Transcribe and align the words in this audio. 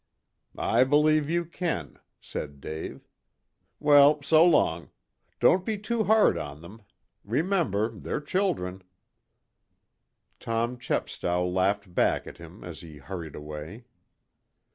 "I 0.57 0.83
believe 0.83 1.29
you 1.29 1.45
can," 1.45 1.99
said 2.19 2.59
Dave. 2.59 3.07
"Well, 3.79 4.19
so 4.23 4.43
long. 4.43 4.89
Don't 5.39 5.63
be 5.63 5.77
too 5.77 6.05
hard 6.05 6.39
on 6.39 6.63
them. 6.63 6.81
Remember 7.23 7.91
they're 7.91 8.19
children." 8.19 8.81
Tom 10.39 10.79
Chepstow 10.79 11.45
laughed 11.45 11.93
back 11.93 12.25
at 12.25 12.39
him 12.39 12.63
as 12.63 12.81
he 12.81 12.97
hurried 12.97 13.35
away. 13.35 13.85